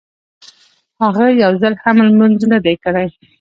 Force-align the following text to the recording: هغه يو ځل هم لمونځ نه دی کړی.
هغه 1.03 1.25
يو 1.43 1.51
ځل 1.61 1.73
هم 1.83 1.97
لمونځ 2.07 2.39
نه 2.51 2.59
دی 2.65 2.75
کړی. 2.83 3.07